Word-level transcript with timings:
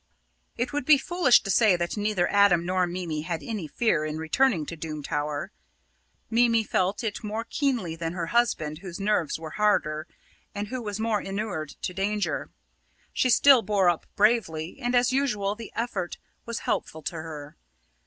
It 0.57 0.73
would 0.73 0.83
be 0.83 0.97
foolish 0.97 1.43
to 1.43 1.51
say 1.51 1.75
that 1.75 1.95
neither 1.95 2.27
Adam 2.29 2.65
nor 2.65 2.87
Mimi 2.87 3.21
had 3.21 3.43
any 3.43 3.67
fear 3.67 4.03
in 4.03 4.17
returning 4.17 4.65
to 4.65 4.75
Doom 4.75 5.03
Tower. 5.03 5.51
Mimi 6.27 6.63
felt 6.63 7.03
it 7.03 7.23
more 7.23 7.43
keenly 7.43 7.95
than 7.95 8.13
her 8.13 8.25
husband, 8.33 8.79
whose 8.79 8.99
nerves 8.99 9.37
were 9.37 9.51
harder, 9.61 10.07
and 10.55 10.69
who 10.69 10.81
was 10.81 10.99
more 10.99 11.21
inured 11.21 11.75
to 11.83 11.93
danger. 11.93 12.49
Still 13.13 13.61
she 13.61 13.65
bore 13.67 13.91
up 13.91 14.07
bravely, 14.15 14.79
and 14.81 14.95
as 14.95 15.13
usual 15.13 15.53
the 15.53 15.71
effort 15.75 16.17
was 16.47 16.61
helpful 16.61 17.03
to 17.03 17.17
her. 17.17 17.55